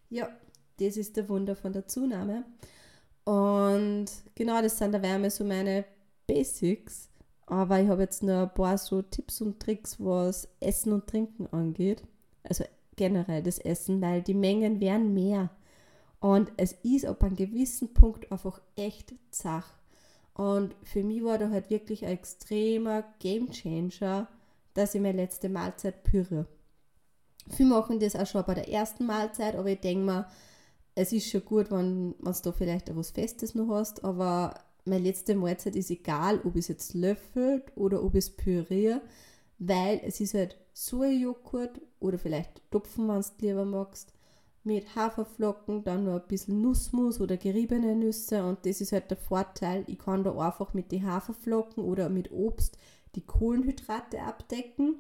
Ja, 0.10 0.30
das 0.80 0.98
ist 0.98 1.16
der 1.16 1.30
Wunder 1.30 1.56
von 1.56 1.72
der 1.72 1.88
Zunahme. 1.88 2.46
Und 3.24 4.08
genau, 4.36 4.62
das 4.62 4.78
sind 4.78 4.94
da 4.94 5.02
wären 5.02 5.30
so 5.30 5.44
meine 5.44 5.86
Basics. 6.28 7.10
Aber 7.46 7.80
ich 7.80 7.88
habe 7.88 8.04
jetzt 8.04 8.22
noch 8.22 8.44
ein 8.44 8.54
paar 8.54 8.78
so 8.78 9.02
Tipps 9.02 9.42
und 9.42 9.60
Tricks, 9.60 10.00
was 10.00 10.48
Essen 10.60 10.94
und 10.94 11.08
Trinken 11.08 11.48
angeht. 11.48 12.04
Also 12.44 12.64
generell 13.00 13.42
das 13.42 13.58
Essen, 13.58 14.02
weil 14.02 14.22
die 14.22 14.34
Mengen 14.34 14.82
werden 14.82 15.14
mehr. 15.14 15.50
Und 16.20 16.52
es 16.58 16.74
ist 16.84 17.06
ab 17.06 17.24
einem 17.24 17.38
gewissen 17.38 17.94
Punkt 17.94 18.30
einfach 18.32 18.62
echt 18.76 19.14
zach. 19.32 19.74
Und 20.34 20.76
für 20.84 21.02
mich 21.02 21.24
war 21.24 21.38
da 21.38 21.50
halt 21.50 21.70
wirklich 21.70 22.06
ein 22.06 22.12
extremer 22.12 23.04
Game 23.20 23.50
Changer, 23.52 24.28
dass 24.74 24.96
ich 24.96 25.02
meine 25.02 25.22
letzte 25.22 25.50
Mahlzeit 25.50 26.04
püre. 26.04 26.46
Viele 27.50 27.70
machen 27.70 28.00
das 28.00 28.16
auch 28.16 28.28
schon 28.28 28.44
bei 28.46 28.54
der 28.54 28.70
ersten 28.70 29.06
Mahlzeit, 29.06 29.56
aber 29.56 29.70
ich 29.70 29.80
denke 29.80 30.06
mir, 30.06 30.28
es 30.96 31.14
ist 31.14 31.30
schon 31.30 31.46
gut, 31.46 31.72
wenn 31.72 32.16
du 32.20 32.32
da 32.44 32.52
vielleicht 32.52 32.90
etwas 32.90 33.12
Festes 33.12 33.56
noch 33.56 33.70
hast, 33.70 34.04
aber 34.04 34.54
meine 34.86 35.06
letzte 35.06 35.36
Mahlzeit 35.36 35.76
ist 35.76 35.90
egal, 35.90 36.42
ob 36.44 36.56
ich 36.56 36.62
es 36.62 36.68
jetzt 36.68 36.94
löffelt 36.94 37.72
oder 37.76 38.04
ob 38.04 38.16
ich 38.16 38.26
es 38.26 38.30
püriere, 38.30 39.02
weil 39.58 40.02
es 40.04 40.20
ist 40.20 40.34
halt 40.34 40.58
Sojajoghurt 40.80 41.82
oder 42.00 42.18
vielleicht 42.18 42.62
Topfen, 42.72 43.10
wenn 43.10 43.22
du 43.22 43.46
lieber 43.46 43.66
magst, 43.66 44.14
mit 44.64 44.96
Haferflocken, 44.96 45.84
dann 45.84 46.06
noch 46.06 46.22
ein 46.22 46.28
bisschen 46.28 46.62
Nussmus 46.62 47.20
oder 47.20 47.36
geriebene 47.36 47.96
Nüsse 47.96 48.46
und 48.46 48.66
das 48.66 48.80
ist 48.80 48.94
halt 48.94 49.12
der 49.12 49.18
Vorteil, 49.18 49.84
ich 49.88 50.00
kann 50.00 50.24
da 50.24 50.32
einfach 50.38 50.74
mit 50.74 50.94
den 50.94 51.06
Haferflocken 51.06 51.84
oder 51.84 52.08
mit 52.08 52.32
Obst 52.32 52.78
die 53.16 53.26
Kohlenhydrate 53.26 54.22
abdecken, 54.22 54.96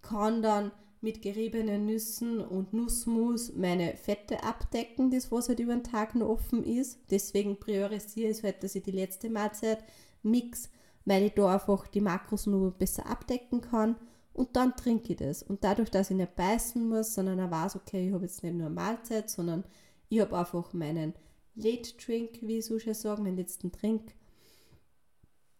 kann 0.00 0.40
dann 0.40 0.72
mit 1.02 1.20
geriebenen 1.20 1.84
Nüssen 1.84 2.40
und 2.40 2.72
Nussmus 2.72 3.52
meine 3.54 3.98
Fette 3.98 4.42
abdecken, 4.42 5.10
das 5.10 5.30
was 5.30 5.50
halt 5.50 5.60
über 5.60 5.74
den 5.74 5.84
Tag 5.84 6.14
noch 6.14 6.28
offen 6.28 6.64
ist. 6.64 7.00
Deswegen 7.10 7.60
priorisiere 7.60 8.30
ich 8.30 8.42
halt, 8.42 8.62
dass 8.62 8.74
ich 8.74 8.82
die 8.82 8.92
letzte 8.92 9.28
Mahlzeit 9.28 9.84
mix, 10.22 10.70
weil 11.04 11.24
ich 11.24 11.34
da 11.34 11.52
einfach 11.52 11.86
die 11.86 12.00
Makros 12.00 12.46
nur 12.46 12.70
besser 12.70 13.06
abdecken 13.06 13.60
kann 13.60 13.96
und 14.38 14.54
dann 14.54 14.76
trinke 14.76 15.14
ich 15.14 15.18
das. 15.18 15.42
Und 15.42 15.64
dadurch, 15.64 15.90
dass 15.90 16.10
ich 16.10 16.16
nicht 16.16 16.36
beißen 16.36 16.88
muss, 16.88 17.12
sondern 17.12 17.40
er 17.40 17.50
weiß, 17.50 17.74
okay, 17.74 18.06
ich 18.06 18.14
habe 18.14 18.24
jetzt 18.24 18.44
nicht 18.44 18.54
nur 18.54 18.66
eine 18.66 18.74
Mahlzeit, 18.74 19.28
sondern 19.28 19.64
ich 20.08 20.20
habe 20.20 20.38
einfach 20.38 20.72
meinen 20.72 21.12
Late 21.56 21.94
Drink, 21.96 22.38
wie 22.42 22.58
ich 22.58 22.66
so 22.66 22.78
schön 22.78 22.94
sagen, 22.94 23.24
meinen 23.24 23.36
letzten 23.36 23.72
Trink. 23.72 24.14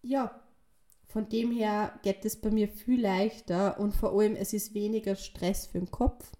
Ja, 0.00 0.40
von 1.08 1.28
dem 1.28 1.50
her 1.50 1.99
geht 2.04 2.25
es 2.25 2.40
bei 2.40 2.52
mir 2.52 2.68
viel 2.68 3.00
leichter 3.00 3.80
und 3.80 3.97
vor 3.97 4.12
allem 4.12 4.37
es 4.37 4.52
ist 4.52 4.75
weniger 4.75 5.16
Stress 5.16 5.66
für 5.66 5.80
den 5.80 5.90
Kopf. 5.90 6.30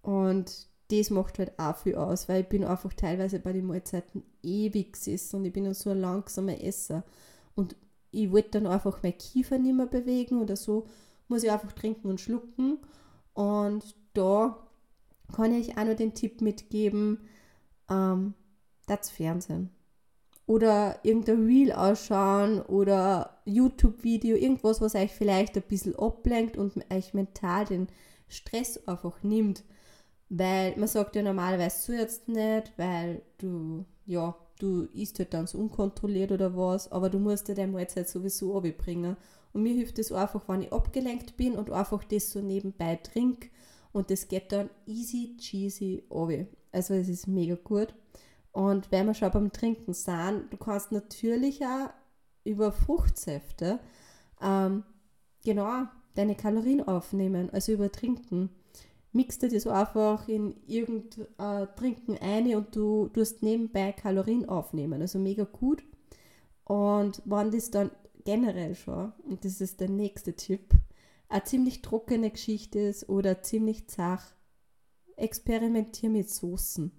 Und 0.00 0.68
das 0.92 1.10
macht 1.10 1.40
halt 1.40 1.58
auch 1.58 1.76
viel 1.76 1.96
aus, 1.96 2.28
weil 2.28 2.42
ich 2.42 2.48
bin 2.48 2.62
einfach 2.62 2.92
teilweise 2.92 3.40
bei 3.40 3.52
den 3.52 3.66
Mahlzeiten 3.66 4.22
ewig 4.44 4.92
gesessen 4.92 5.40
und 5.40 5.44
ich 5.44 5.52
bin 5.52 5.74
so 5.74 5.90
ein 5.90 6.00
langsamer 6.00 6.62
Esser. 6.62 7.02
Und 7.56 7.74
ich 8.12 8.30
wollte 8.30 8.60
dann 8.60 8.68
einfach 8.68 9.02
mein 9.02 9.18
Kiefer 9.18 9.58
nicht 9.58 9.74
mehr 9.74 9.86
bewegen 9.86 10.40
oder 10.40 10.54
so 10.54 10.86
muss 11.28 11.42
ich 11.42 11.50
einfach 11.50 11.72
trinken 11.72 12.08
und 12.08 12.20
schlucken. 12.20 12.78
Und 13.34 13.94
da 14.14 14.58
kann 15.34 15.52
ich 15.52 15.76
auch 15.76 15.84
nur 15.84 15.94
den 15.94 16.14
Tipp 16.14 16.40
mitgeben, 16.40 17.28
ähm, 17.90 18.34
das 18.86 19.10
Fernsehen. 19.10 19.70
Oder 20.46 20.98
irgendein 21.02 21.44
Reel 21.44 21.72
ausschauen 21.72 22.62
oder 22.62 23.38
YouTube-Video, 23.44 24.34
irgendwas, 24.36 24.80
was 24.80 24.94
euch 24.94 25.12
vielleicht 25.12 25.56
ein 25.56 25.62
bisschen 25.62 25.94
ablenkt 25.96 26.56
und 26.56 26.82
euch 26.90 27.12
mental 27.12 27.66
den 27.66 27.88
Stress 28.28 28.86
einfach 28.88 29.22
nimmt. 29.22 29.62
Weil 30.30 30.74
man 30.76 30.88
sagt 30.88 31.16
ja 31.16 31.22
normalerweise 31.22 31.80
so 31.80 31.92
jetzt 31.92 32.28
nicht, 32.28 32.72
weil 32.76 33.22
du, 33.36 33.84
ja, 34.06 34.34
du 34.58 34.88
isst 34.94 35.18
halt 35.18 35.34
dann 35.34 35.46
so 35.46 35.58
unkontrolliert 35.58 36.32
oder 36.32 36.56
was, 36.56 36.90
aber 36.92 37.10
du 37.10 37.18
musst 37.18 37.48
dir 37.48 37.54
deine 37.54 37.72
Mahlzeit 37.72 38.08
sowieso 38.08 38.56
abbringen. 38.56 39.16
Und 39.52 39.62
mir 39.62 39.74
hilft 39.74 39.98
es 39.98 40.12
einfach, 40.12 40.48
wenn 40.48 40.62
ich 40.62 40.72
abgelenkt 40.72 41.36
bin 41.36 41.54
und 41.54 41.70
einfach 41.70 42.04
das 42.04 42.30
so 42.30 42.40
nebenbei 42.40 42.96
trinke. 42.96 43.48
Und 43.92 44.10
das 44.10 44.28
geht 44.28 44.52
dann 44.52 44.70
easy 44.86 45.36
cheesy 45.38 46.04
runter. 46.10 46.46
Also 46.72 46.94
es 46.94 47.08
ist 47.08 47.26
mega 47.26 47.56
gut. 47.56 47.94
Und 48.52 48.90
wenn 48.90 49.06
wir 49.06 49.14
schon 49.14 49.30
beim 49.30 49.52
Trinken 49.52 49.94
sind, 49.94 50.46
du 50.50 50.56
kannst 50.56 50.92
natürlich 50.92 51.64
auch 51.64 51.90
über 52.44 52.72
Fruchtsäfte 52.72 53.78
ähm, 54.42 54.84
genau 55.44 55.84
deine 56.14 56.34
Kalorien 56.34 56.86
aufnehmen, 56.86 57.50
also 57.52 57.72
über 57.72 57.90
Trinken. 57.92 58.50
Mixt 59.12 59.42
dir 59.42 59.48
das 59.48 59.66
einfach 59.66 60.28
in 60.28 60.54
irgendein 60.66 61.26
äh, 61.38 61.66
Trinken 61.76 62.18
ein 62.18 62.54
und 62.54 62.74
du 62.76 63.08
tust 63.08 63.42
nebenbei 63.42 63.92
Kalorien 63.92 64.48
aufnehmen. 64.48 65.00
Also 65.00 65.18
mega 65.18 65.44
gut. 65.44 65.82
Und 66.64 67.22
wenn 67.24 67.50
das 67.50 67.70
dann 67.70 67.90
generell 68.28 68.74
schon, 68.74 69.14
und 69.24 69.42
das 69.46 69.62
ist 69.62 69.80
der 69.80 69.88
nächste 69.88 70.34
Tipp, 70.34 70.74
eine 71.30 71.44
ziemlich 71.44 71.80
trockene 71.80 72.30
Geschichte 72.30 72.78
ist 72.78 73.08
oder 73.08 73.40
ziemlich 73.40 73.88
zach, 73.88 74.22
experimentiere 75.16 76.12
mit 76.12 76.28
Soßen. 76.28 76.92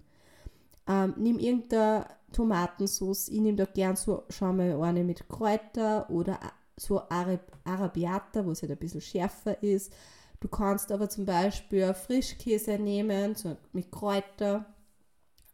Ähm, 0.88 1.14
nimm 1.18 1.38
irgendeine 1.38 2.08
Tomatensauce, 2.32 3.28
ich 3.28 3.38
nehme 3.40 3.58
da 3.58 3.64
gern 3.66 3.94
so, 3.94 4.24
schau 4.28 4.52
mal 4.52 4.82
eine 4.82 5.04
mit 5.04 5.28
Kräuter 5.28 6.10
oder 6.10 6.40
so 6.76 7.00
Arab 7.08 7.56
Arabiata, 7.62 8.44
wo 8.44 8.50
es 8.50 8.62
halt 8.62 8.72
ein 8.72 8.78
bisschen 8.78 9.00
schärfer 9.00 9.62
ist. 9.62 9.92
Du 10.40 10.48
kannst 10.48 10.90
aber 10.90 11.08
zum 11.08 11.26
Beispiel 11.26 11.94
Frischkäse 11.94 12.76
nehmen, 12.76 13.36
so 13.36 13.56
mit 13.72 13.92
Kräuter. 13.92 14.66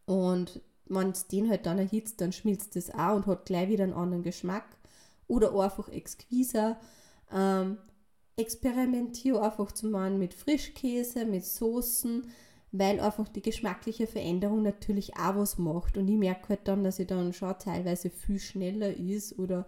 Und 0.07 0.59
wenn 0.87 1.11
es 1.11 1.27
den 1.27 1.51
halt 1.51 1.67
dann 1.67 1.77
erhitzt, 1.77 2.19
dann 2.19 2.31
schmilzt 2.31 2.75
das 2.75 2.89
auch 2.89 3.15
und 3.15 3.27
hat 3.27 3.45
gleich 3.45 3.69
wieder 3.69 3.83
einen 3.83 3.93
anderen 3.93 4.23
Geschmack 4.23 4.76
oder 5.27 5.53
einfach 5.59 5.89
exquiser. 5.89 6.79
Ähm, 7.31 7.77
experimentiere 8.37 9.41
einfach 9.41 9.71
zum 9.71 9.95
einen 9.95 10.19
mit 10.19 10.33
Frischkäse, 10.33 11.25
mit 11.25 11.43
Soßen, 11.45 12.27
weil 12.71 12.99
einfach 12.99 13.27
die 13.27 13.41
geschmackliche 13.41 14.07
Veränderung 14.07 14.61
natürlich 14.61 15.15
auch 15.15 15.35
was 15.35 15.57
macht. 15.57 15.97
Und 15.97 16.07
ich 16.07 16.17
merke 16.17 16.49
halt 16.49 16.67
dann, 16.67 16.83
dass 16.83 16.99
ich 16.99 17.07
dann 17.07 17.33
schon 17.33 17.57
teilweise 17.57 18.09
viel 18.09 18.39
schneller 18.39 18.95
ist 18.95 19.37
oder 19.39 19.65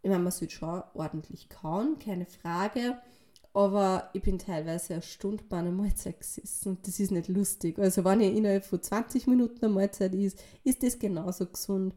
ich 0.00 0.10
meine, 0.10 0.22
man 0.22 0.32
sollte 0.32 0.54
schon 0.54 0.82
ordentlich 0.94 1.48
kauen, 1.48 1.98
keine 1.98 2.26
Frage. 2.26 2.98
Aber 3.52 4.10
ich 4.12 4.22
bin 4.22 4.38
teilweise 4.38 4.94
eine 4.94 5.02
Stunde 5.02 5.42
bei 5.48 5.56
einer 5.58 5.72
Mahlzeit 5.72 6.20
gesessen 6.20 6.70
und 6.70 6.86
das 6.86 7.00
ist 7.00 7.10
nicht 7.10 7.28
lustig. 7.28 7.78
Also 7.78 8.04
wenn 8.04 8.20
ich 8.20 8.36
innerhalb 8.36 8.64
von 8.64 8.80
20 8.80 9.26
Minuten 9.26 9.64
eine 9.64 9.74
Mahlzeit 9.74 10.14
ist, 10.14 10.38
ist 10.62 10.82
das 10.84 10.98
genauso 10.98 11.46
gesund. 11.46 11.94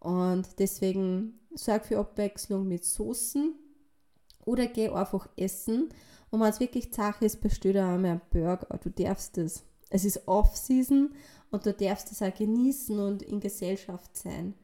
Und 0.00 0.58
deswegen 0.58 1.38
sorg 1.56 1.86
für 1.86 1.98
Abwechslung 1.98 2.66
mit 2.66 2.84
Soßen 2.84 3.54
oder 4.44 4.66
geh 4.66 4.88
einfach 4.88 5.28
essen. 5.36 5.88
Und 6.30 6.40
wenn 6.40 6.48
es 6.48 6.60
wirklich 6.60 6.92
zach 6.92 7.20
ist, 7.22 7.40
bestell 7.40 7.72
dir 7.72 7.84
einmal 7.84 8.12
einen 8.12 8.20
Burger. 8.30 8.78
Du 8.82 8.90
darfst 8.90 9.38
es. 9.38 9.62
Es 9.90 10.04
ist 10.04 10.26
Off-Season 10.26 11.14
und 11.50 11.66
du 11.66 11.72
darfst 11.72 12.10
es 12.10 12.22
auch 12.22 12.34
genießen 12.34 12.98
und 12.98 13.22
in 13.22 13.40
Gesellschaft 13.40 14.16
sein. 14.16 14.54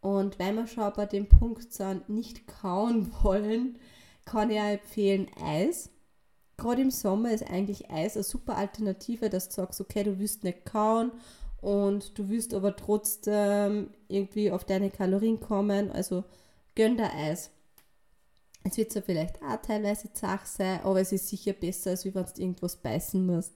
Und 0.00 0.38
weil 0.38 0.54
wir 0.54 0.66
schon 0.66 0.92
bei 0.94 1.06
dem 1.06 1.28
Punkt 1.28 1.72
sind, 1.72 2.08
nicht 2.08 2.46
kauen 2.46 3.10
wollen, 3.22 3.78
kann 4.24 4.50
ich 4.50 4.60
auch 4.60 4.64
empfehlen 4.64 5.28
Eis. 5.42 5.90
Gerade 6.56 6.82
im 6.82 6.90
Sommer 6.90 7.32
ist 7.32 7.48
eigentlich 7.48 7.90
Eis 7.90 8.16
eine 8.16 8.24
super 8.24 8.56
Alternative, 8.56 9.30
dass 9.30 9.48
du 9.48 9.54
sagst, 9.56 9.80
okay, 9.80 10.04
du 10.04 10.18
willst 10.18 10.44
nicht 10.44 10.64
kauen 10.64 11.12
und 11.60 12.18
du 12.18 12.28
willst 12.28 12.54
aber 12.54 12.76
trotzdem 12.76 13.90
irgendwie 14.08 14.50
auf 14.50 14.64
deine 14.64 14.90
Kalorien 14.90 15.40
kommen, 15.40 15.90
also 15.90 16.24
gönn 16.74 16.96
dir 16.96 17.12
Eis. 17.12 17.50
Es 18.64 18.76
wird 18.76 18.92
zwar 18.92 19.02
vielleicht 19.02 19.42
auch 19.42 19.60
teilweise 19.62 20.12
zach 20.12 20.44
sein, 20.46 20.80
aber 20.82 21.00
es 21.00 21.12
ist 21.12 21.28
sicher 21.28 21.52
besser, 21.52 21.90
als 21.90 22.04
wenn 22.04 22.12
du 22.12 22.24
irgendwas 22.36 22.76
beißen 22.76 23.24
musst. 23.24 23.54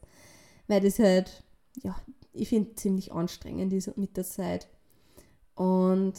Weil 0.68 0.80
das 0.80 0.99
halt, 0.99 1.42
ja, 1.82 1.97
ich 2.32 2.49
finde 2.49 2.75
ziemlich 2.76 3.12
anstrengend 3.12 3.73
ist 3.73 3.97
mit 3.97 4.16
der 4.16 4.25
Zeit. 4.25 4.68
Und 5.54 6.14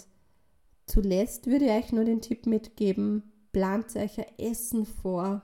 zuletzt 0.86 1.48
würde 1.48 1.66
ich 1.66 1.72
euch 1.72 1.92
nur 1.92 2.06
den 2.06 2.22
Tipp 2.22 2.46
mitgeben, 2.46 3.24
plant 3.52 3.96
euch 3.96 4.20
ein 4.20 4.38
Essen 4.38 4.86
vor. 4.86 5.42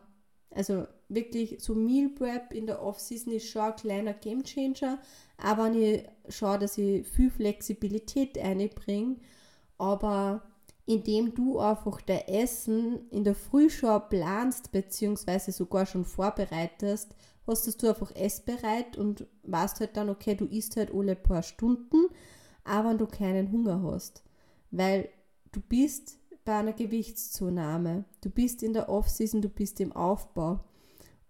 Also 0.52 0.86
wirklich 1.10 1.58
so 1.60 1.76
Meal 1.76 2.10
Prep 2.10 2.54
in 2.54 2.68
der 2.68 2.82
Off-Season 2.82 3.34
ist 3.34 3.50
schon 3.50 3.64
ein 3.64 3.76
kleiner 3.76 4.14
Game 4.14 4.44
Changer, 4.44 5.00
aber 5.38 5.66
wenn 5.66 5.82
ich 5.82 6.04
schaue, 6.30 6.60
dass 6.60 6.78
ich 6.78 7.06
viel 7.08 7.32
Flexibilität 7.32 8.38
einbringe, 8.38 9.18
aber 9.78 10.44
indem 10.86 11.34
du 11.36 11.60
einfach 11.60 12.02
dein 12.02 12.28
Essen 12.28 13.10
in 13.12 13.24
der 13.24 13.36
Früh 13.36 13.70
schon 13.70 14.02
planst, 14.10 14.72
beziehungsweise 14.72 15.52
sogar 15.52 15.86
schon 15.86 16.06
vorbereitest, 16.06 17.16
hast 17.46 17.84
du 17.84 17.90
einfach 17.90 18.16
essbereit 18.16 18.98
und 18.98 19.28
weißt 19.44 19.80
halt 19.80 19.98
dann, 19.98 20.10
okay, 20.10 20.36
du 20.36 20.46
isst 20.46 20.78
halt 20.78 20.94
alle 20.94 21.16
paar 21.16 21.44
Stunden, 21.44 22.08
aber 22.64 22.90
wenn 22.90 22.98
du 22.98 23.08
keinen 23.08 23.52
Hunger 23.52 23.82
hast. 23.84 24.24
Weil 24.72 25.10
du 25.52 25.60
bist 25.62 26.18
bei 26.46 26.58
einer 26.58 26.74
Gewichtszunahme, 26.74 28.06
du 28.22 28.30
bist 28.30 28.64
in 28.64 28.74
der 28.74 28.90
Off-Season, 28.90 29.42
du 29.42 29.50
bist 29.50 29.80
im 29.80 29.92
Aufbau. 29.92 30.60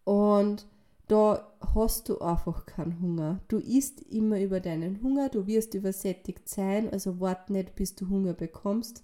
Und 0.10 0.66
da 1.08 1.54
hast 1.76 2.10
du 2.10 2.18
einfach 2.18 2.66
keinen 2.66 3.00
Hunger. 3.00 3.42
Du 3.48 3.60
isst 3.60 4.02
immer 4.02 4.42
über 4.42 4.60
deinen 4.60 5.04
Hunger, 5.04 5.30
du 5.30 5.46
wirst 5.46 5.76
übersättigt 5.76 6.50
sein, 6.50 6.92
also 6.92 7.20
warte 7.20 7.54
nicht, 7.54 7.76
bis 7.76 7.94
du 7.94 8.10
Hunger 8.10 8.34
bekommst. 8.34 9.04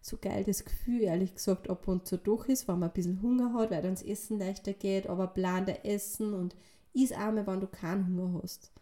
So 0.00 0.16
geil 0.18 0.44
das 0.44 0.64
Gefühl, 0.64 1.02
ehrlich 1.02 1.34
gesagt, 1.34 1.68
ab 1.68 1.86
und 1.86 2.06
zu 2.08 2.16
doch 2.16 2.48
ist, 2.48 2.66
wenn 2.66 2.78
man 2.78 2.88
ein 2.88 2.94
bisschen 2.94 3.20
Hunger 3.20 3.52
hat, 3.52 3.70
weil 3.70 3.82
dann 3.82 3.92
das 3.92 4.02
Essen 4.02 4.38
leichter 4.38 4.72
geht, 4.72 5.06
aber 5.06 5.26
plan 5.26 5.66
der 5.66 5.84
Essen 5.84 6.32
und 6.32 6.56
iss 6.94 7.12
einmal, 7.12 7.46
wenn 7.46 7.60
du 7.60 7.66
keinen 7.66 8.06
Hunger 8.06 8.40
hast. 8.42 8.72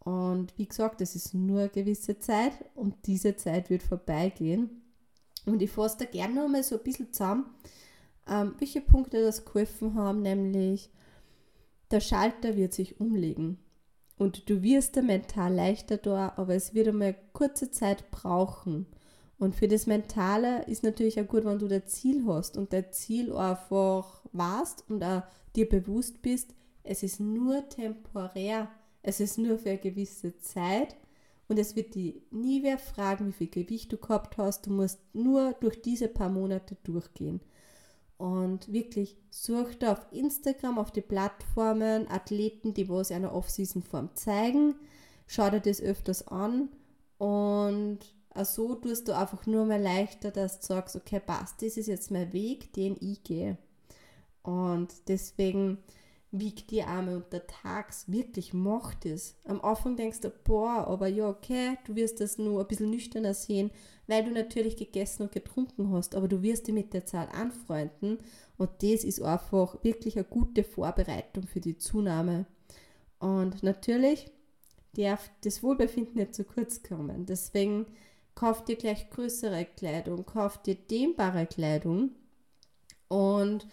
Und 0.00 0.52
wie 0.58 0.66
gesagt, 0.66 1.00
das 1.00 1.14
ist 1.14 1.32
nur 1.32 1.60
eine 1.60 1.68
gewisse 1.68 2.18
Zeit 2.18 2.54
und 2.74 2.96
diese 3.06 3.36
Zeit 3.36 3.70
wird 3.70 3.84
vorbeigehen. 3.84 4.82
Und 5.46 5.62
ich 5.62 5.70
fasse 5.70 5.98
da 5.98 6.04
gerne 6.06 6.34
noch 6.34 6.48
mal 6.48 6.64
so 6.64 6.76
ein 6.76 6.82
bisschen 6.82 7.12
zusammen, 7.12 7.46
ähm, 8.28 8.56
welche 8.58 8.80
Punkte 8.80 9.22
das 9.22 9.44
geholfen 9.44 9.94
haben, 9.94 10.20
nämlich 10.22 10.90
der 11.90 12.00
Schalter 12.00 12.56
wird 12.56 12.72
sich 12.72 13.00
umlegen. 13.00 13.58
Und 14.16 14.48
du 14.48 14.62
wirst 14.62 14.96
da 14.96 15.02
mental 15.02 15.52
leichter 15.52 15.96
da, 15.96 16.34
aber 16.36 16.54
es 16.54 16.74
wird 16.74 16.88
einmal 16.88 17.16
kurze 17.32 17.70
Zeit 17.70 18.10
brauchen. 18.10 18.86
Und 19.38 19.56
für 19.56 19.66
das 19.66 19.86
Mentale 19.86 20.64
ist 20.64 20.84
natürlich 20.84 21.20
auch 21.20 21.26
gut, 21.26 21.44
wenn 21.44 21.58
du 21.58 21.66
dein 21.66 21.86
Ziel 21.86 22.24
hast 22.26 22.56
und 22.56 22.72
dein 22.72 22.92
Ziel 22.92 23.32
einfach 23.34 24.24
warst 24.32 24.84
und 24.88 25.02
auch 25.02 25.22
dir 25.56 25.68
bewusst 25.68 26.22
bist, 26.22 26.54
es 26.84 27.02
ist 27.02 27.18
nur 27.18 27.68
temporär. 27.68 28.68
Es 29.02 29.20
ist 29.20 29.38
nur 29.38 29.58
für 29.58 29.70
eine 29.70 29.78
gewisse 29.78 30.38
Zeit 30.38 30.96
und 31.48 31.58
es 31.58 31.76
wird 31.76 31.94
die 31.94 32.22
nie 32.30 32.62
wer 32.62 32.78
fragen, 32.78 33.28
wie 33.28 33.32
viel 33.32 33.48
Gewicht 33.48 33.92
du 33.92 33.98
gehabt 33.98 34.38
hast. 34.38 34.66
Du 34.66 34.70
musst 34.70 35.00
nur 35.12 35.52
durch 35.60 35.82
diese 35.82 36.08
paar 36.08 36.30
Monate 36.30 36.76
durchgehen. 36.84 37.40
Und 38.16 38.72
wirklich 38.72 39.16
such 39.30 39.74
da 39.78 39.92
auf 39.92 40.06
Instagram, 40.12 40.78
auf 40.78 40.92
die 40.92 41.00
Plattformen 41.00 42.08
Athleten, 42.08 42.72
die 42.72 42.88
was 42.88 43.10
in 43.10 43.16
einer 43.16 43.34
Off-Season-Form 43.34 44.10
zeigen. 44.14 44.76
Schau 45.26 45.50
dir 45.50 45.60
das 45.60 45.80
öfters 45.80 46.28
an 46.28 46.68
und 47.18 47.98
so 48.42 48.74
tust 48.74 49.08
du 49.08 49.16
einfach 49.16 49.46
nur 49.46 49.64
mal 49.64 49.80
leichter, 49.80 50.30
dass 50.30 50.60
du 50.60 50.66
sagst, 50.66 50.96
okay, 50.96 51.20
passt, 51.20 51.62
das 51.62 51.76
ist 51.76 51.86
jetzt 51.86 52.10
mein 52.10 52.32
Weg, 52.32 52.72
den 52.72 52.96
ich 53.00 53.22
gehe. 53.22 53.56
Und 54.42 54.92
deswegen 55.08 55.78
wiegt 56.38 56.70
die 56.72 56.82
Arme 56.82 57.16
untertags, 57.16 58.10
wirklich 58.10 58.52
macht 58.52 59.06
es. 59.06 59.36
Am 59.44 59.60
Anfang 59.60 59.96
denkst 59.96 60.20
du, 60.20 60.30
boah, 60.30 60.86
aber 60.88 61.06
ja, 61.06 61.28
okay, 61.28 61.78
du 61.86 61.94
wirst 61.94 62.20
das 62.20 62.38
nur 62.38 62.60
ein 62.60 62.66
bisschen 62.66 62.90
nüchterner 62.90 63.34
sehen, 63.34 63.70
weil 64.08 64.24
du 64.24 64.30
natürlich 64.32 64.76
gegessen 64.76 65.22
und 65.22 65.32
getrunken 65.32 65.92
hast, 65.92 66.14
aber 66.14 66.26
du 66.26 66.42
wirst 66.42 66.66
dich 66.66 66.74
mit 66.74 66.92
der 66.92 67.06
Zahl 67.06 67.28
anfreunden 67.28 68.18
und 68.58 68.70
das 68.82 69.04
ist 69.04 69.22
einfach 69.22 69.82
wirklich 69.84 70.16
eine 70.16 70.24
gute 70.24 70.64
Vorbereitung 70.64 71.46
für 71.46 71.60
die 71.60 71.78
Zunahme. 71.78 72.46
Und 73.20 73.62
natürlich 73.62 74.30
darf 74.96 75.30
das 75.42 75.62
Wohlbefinden 75.62 76.16
nicht 76.16 76.34
zu 76.34 76.44
kurz 76.44 76.82
kommen. 76.82 77.26
Deswegen 77.26 77.86
kauf 78.34 78.64
dir 78.64 78.76
gleich 78.76 79.08
größere 79.10 79.66
Kleidung, 79.76 80.26
kauf 80.26 80.60
dir 80.62 80.74
dehnbare 80.74 81.46
Kleidung 81.46 82.10
und 83.08 83.66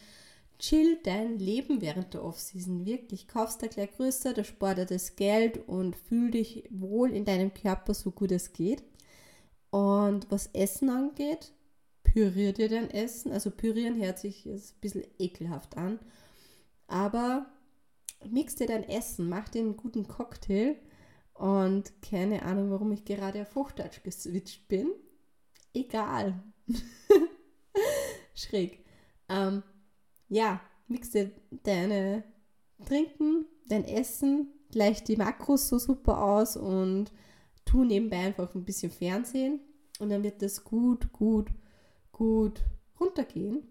chill 0.61 0.99
dein 1.03 1.39
Leben 1.39 1.81
während 1.81 2.13
der 2.13 2.23
Offseason 2.23 2.85
wirklich. 2.85 3.27
Kaufst 3.27 3.61
da 3.61 3.67
gleich 3.67 3.91
größer, 3.91 4.33
da 4.33 4.43
spart 4.43 4.89
das 4.89 5.15
Geld 5.15 5.67
und 5.67 5.95
fühl 5.95 6.31
dich 6.31 6.63
wohl 6.69 7.11
in 7.11 7.25
deinem 7.25 7.53
Körper 7.53 7.93
so 7.93 8.11
gut 8.11 8.31
es 8.31 8.53
geht. 8.53 8.83
Und 9.71 10.29
was 10.29 10.47
Essen 10.53 10.89
angeht, 10.89 11.51
pürier 12.03 12.53
dir 12.53 12.69
dein 12.69 12.91
Essen. 12.91 13.31
Also 13.31 13.49
pürieren 13.49 13.99
hört 13.99 14.19
sich 14.19 14.45
ein 14.45 14.61
bisschen 14.79 15.03
ekelhaft 15.17 15.77
an. 15.77 15.99
Aber 16.87 17.47
mix 18.29 18.55
dir 18.55 18.67
dein 18.67 18.83
Essen, 18.83 19.29
mach 19.29 19.49
dir 19.49 19.61
einen 19.61 19.77
guten 19.77 20.07
Cocktail. 20.07 20.75
Und 21.33 21.91
keine 22.03 22.43
Ahnung, 22.43 22.69
warum 22.69 22.91
ich 22.91 23.03
gerade 23.03 23.41
auf 23.41 23.55
Hochdeutsch 23.55 24.03
geswitcht 24.03 24.67
bin. 24.67 24.91
Egal. 25.73 26.43
Schräg. 28.35 28.85
Ähm, 29.27 29.63
ja, 30.31 30.61
mixe 30.87 31.31
deine 31.63 32.23
Trinken, 32.85 33.45
dein 33.67 33.83
Essen, 33.83 34.47
gleich 34.71 35.03
die 35.03 35.17
Makros 35.17 35.67
so 35.67 35.77
super 35.77 36.23
aus 36.23 36.55
und 36.55 37.11
tu 37.65 37.83
nebenbei 37.83 38.19
einfach 38.19 38.55
ein 38.55 38.63
bisschen 38.63 38.91
Fernsehen 38.91 39.59
und 39.99 40.09
dann 40.09 40.23
wird 40.23 40.41
das 40.41 40.63
gut, 40.63 41.11
gut, 41.11 41.49
gut 42.13 42.63
runtergehen. 42.99 43.67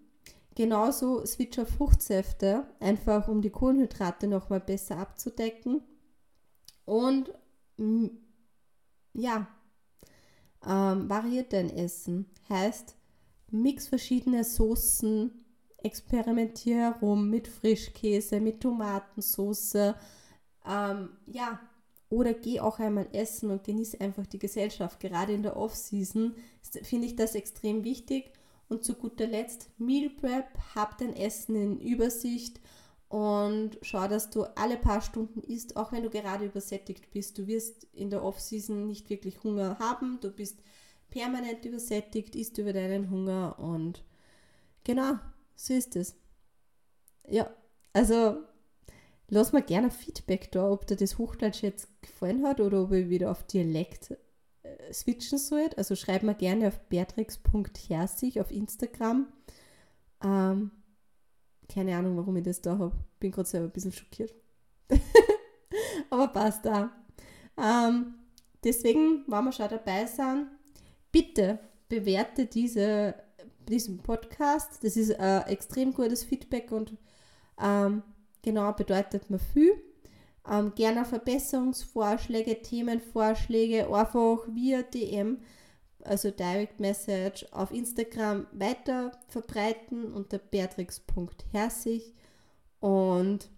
Genauso 0.54 1.24
switch 1.24 1.58
auf 1.58 1.68
Fruchtsäfte, 1.68 2.66
einfach 2.78 3.28
um 3.28 3.40
die 3.40 3.50
Kohlenhydrate 3.50 4.26
nochmal 4.26 4.60
besser 4.60 4.98
abzudecken. 4.98 5.80
Und 6.84 7.32
ja, 9.14 9.48
ähm, 10.66 11.08
variiert 11.08 11.54
dein 11.54 11.70
Essen. 11.70 12.26
Heißt, 12.50 12.96
mix 13.50 13.88
verschiedene 13.88 14.44
Soßen, 14.44 15.39
experimentiere 15.84 16.78
herum 16.78 17.30
mit 17.30 17.48
Frischkäse, 17.48 18.40
mit 18.40 18.60
Tomatensauce. 18.60 19.94
Ähm, 20.66 21.10
ja, 21.26 21.60
oder 22.08 22.34
geh 22.34 22.60
auch 22.60 22.78
einmal 22.78 23.08
essen 23.12 23.50
und 23.50 23.64
genieße 23.64 24.00
einfach 24.00 24.26
die 24.26 24.38
Gesellschaft. 24.38 25.00
Gerade 25.00 25.32
in 25.32 25.42
der 25.42 25.56
Off-Season 25.56 26.34
finde 26.82 27.06
ich 27.06 27.16
das 27.16 27.34
extrem 27.34 27.84
wichtig. 27.84 28.32
Und 28.68 28.84
zu 28.84 28.94
guter 28.94 29.26
Letzt, 29.26 29.68
Meal 29.78 30.10
Prep, 30.10 30.46
hab 30.74 30.98
dein 30.98 31.14
Essen 31.14 31.56
in 31.56 31.80
Übersicht 31.80 32.60
und 33.08 33.76
schau, 33.82 34.06
dass 34.06 34.30
du 34.30 34.44
alle 34.56 34.76
paar 34.76 35.00
Stunden 35.00 35.40
isst, 35.40 35.76
auch 35.76 35.90
wenn 35.90 36.04
du 36.04 36.10
gerade 36.10 36.44
übersättigt 36.44 37.10
bist. 37.10 37.36
Du 37.38 37.48
wirst 37.48 37.88
in 37.92 38.08
der 38.08 38.22
Off-Season 38.22 38.86
nicht 38.86 39.10
wirklich 39.10 39.42
Hunger 39.42 39.76
haben. 39.80 40.18
Du 40.20 40.30
bist 40.30 40.60
permanent 41.10 41.64
übersättigt, 41.64 42.36
isst 42.36 42.58
über 42.58 42.72
deinen 42.72 43.10
Hunger 43.10 43.58
und 43.58 44.04
genau, 44.84 45.18
so 45.60 45.74
ist 45.74 45.94
es. 45.94 46.16
Ja, 47.28 47.50
also 47.92 48.38
lass 49.28 49.52
mir 49.52 49.62
gerne 49.62 49.90
Feedback 49.90 50.50
da, 50.52 50.70
ob 50.70 50.86
dir 50.86 50.96
das 50.96 51.18
Hochdeutsch 51.18 51.62
jetzt 51.62 51.88
gefallen 52.00 52.46
hat 52.46 52.60
oder 52.60 52.84
ob 52.84 52.92
ich 52.92 53.10
wieder 53.10 53.30
auf 53.30 53.42
Dialekt 53.46 54.16
äh, 54.62 54.92
switchen 54.92 55.38
soll. 55.38 55.68
Also 55.76 55.96
schreib 55.96 56.22
mir 56.22 56.34
gerne 56.34 56.68
auf 56.68 56.80
beatrix.herzig 56.88 58.40
auf 58.40 58.50
Instagram. 58.50 59.30
Ähm, 60.24 60.70
keine 61.68 61.94
Ahnung, 61.96 62.16
warum 62.16 62.36
ich 62.36 62.44
das 62.44 62.62
da 62.62 62.78
habe. 62.78 62.96
Bin 63.18 63.30
gerade 63.30 63.48
selber 63.48 63.66
ein 63.66 63.72
bisschen 63.72 63.92
schockiert. 63.92 64.34
Aber 66.10 66.28
passt 66.28 66.64
da. 66.64 66.90
Ähm, 67.58 68.14
deswegen, 68.64 69.24
wenn 69.26 69.44
wir 69.44 69.52
schon 69.52 69.68
dabei 69.68 70.06
sind, 70.06 70.48
bitte 71.12 71.58
bewerte 71.88 72.46
diese 72.46 73.14
diesem 73.70 73.98
Podcast. 73.98 74.82
Das 74.82 74.96
ist 74.96 75.18
ein 75.18 75.42
äh, 75.42 75.50
extrem 75.50 75.92
gutes 75.94 76.24
Feedback 76.24 76.72
und 76.72 76.96
ähm, 77.60 78.02
genau 78.42 78.72
bedeutet 78.72 79.30
mir 79.30 79.38
viel. 79.38 79.72
Ähm, 80.50 80.72
gerne 80.74 81.04
Verbesserungsvorschläge, 81.04 82.62
Themenvorschläge, 82.62 83.92
einfach 83.94 84.46
via 84.48 84.82
DM, 84.82 85.38
also 86.04 86.30
Direct 86.30 86.80
Message 86.80 87.46
auf 87.52 87.72
Instagram 87.72 88.46
weiter 88.52 89.12
verbreiten 89.28 90.12
unter 90.12 90.38
beatrix.herzig. 90.38 92.14
Und 92.80 93.50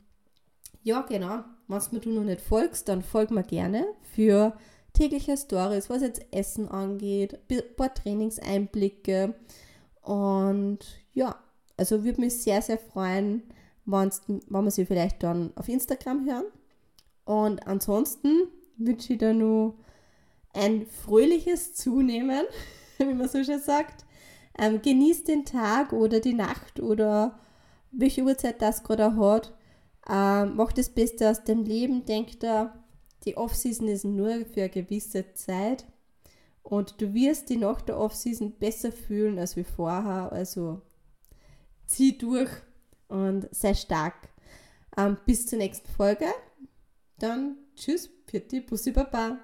ja, 0.83 1.03
genau, 1.03 1.45
wenn 1.69 2.01
du 2.01 2.11
noch 2.11 2.25
nicht 2.25 2.41
folgst, 2.41 2.89
dann 2.89 3.03
folg 3.03 3.31
mir 3.31 3.45
gerne 3.45 3.87
für 4.15 4.55
tägliche 4.93 5.37
Stories, 5.37 5.89
was 5.89 6.03
jetzt 6.03 6.27
Essen 6.33 6.69
angeht, 6.69 7.39
ein 7.51 7.63
paar 7.77 7.95
Trainingseinblicke, 7.95 9.35
und 10.03 10.79
ja, 11.13 11.37
also 11.77 12.05
würde 12.05 12.21
mich 12.21 12.43
sehr, 12.43 12.63
sehr 12.63 12.79
freuen, 12.79 13.43
wenn 13.85 14.11
wir 14.49 14.71
sie 14.71 14.87
vielleicht 14.87 15.23
dann 15.23 15.53
auf 15.57 15.69
Instagram 15.69 16.27
hören. 16.27 16.45
Und 17.25 17.67
ansonsten 17.67 18.49
wünsche 18.77 19.13
ich 19.13 19.19
dir 19.19 19.33
nur 19.33 19.75
ein 20.53 20.87
fröhliches 20.87 21.75
Zunehmen, 21.75 22.45
wie 22.99 23.15
man 23.15 23.29
so 23.29 23.43
schön 23.43 23.61
sagt. 23.61 24.05
Ähm, 24.59 24.83
genießt 24.83 25.29
den 25.29 25.45
Tag 25.45 25.93
oder 25.93 26.21
die 26.21 26.35
Nacht 26.35 26.79
oder 26.81 27.39
welche 27.91 28.23
Uhrzeit 28.23 28.61
das 28.61 28.83
gerade 28.83 29.17
hat. 29.17 29.55
Ähm, 30.09 30.57
mach 30.57 30.73
das 30.73 30.91
Beste 30.91 31.31
aus 31.31 31.45
dem 31.45 31.65
Leben. 31.65 32.05
Denk 32.05 32.41
da, 32.41 32.85
die 33.25 33.37
Off-Season 33.37 33.89
ist 33.89 34.05
nur 34.05 34.45
für 34.47 34.63
eine 34.63 34.71
gewisse 34.71 35.33
Zeit. 35.35 35.87
Und 36.63 37.01
du 37.01 37.13
wirst 37.13 37.51
dich 37.51 37.59
nach 37.59 37.81
der 37.81 37.99
Offseason 37.99 38.53
besser 38.53 38.93
fühlen 38.93 39.39
als 39.39 39.57
wie 39.57 39.65
vorher. 39.65 40.33
Also 40.33 40.81
zieh 41.87 42.17
durch 42.17 42.51
und 43.09 43.49
sei 43.51 43.75
stark. 43.75 44.15
Ähm, 44.97 45.17
bis 45.27 45.47
zur 45.47 45.59
nächsten 45.59 45.91
Folge. 45.91 46.27
Dann 47.19 47.57
tschüss, 47.75 48.09
Pitti, 48.27 48.61
Bussi 48.61 48.93
Baba. 48.93 49.39